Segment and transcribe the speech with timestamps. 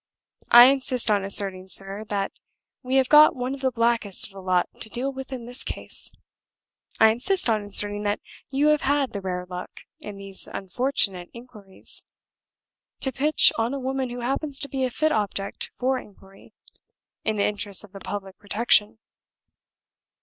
[0.49, 2.31] I insist on asserting, sir, that
[2.81, 5.63] we have got one of the blackest of the lot to deal with in this
[5.63, 6.11] case.
[6.99, 8.19] I insist on asserting that
[8.49, 12.01] you have had the rare luck, in these unfortunate inquiries,
[13.01, 16.55] to pitch on a woman who happens to be a fit object for inquiry,
[17.23, 18.97] in the interests of the public protection.